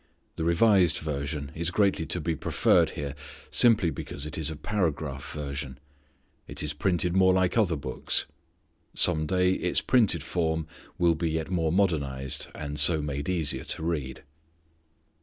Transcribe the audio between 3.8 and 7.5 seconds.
because it is a paragraph version. It is printed more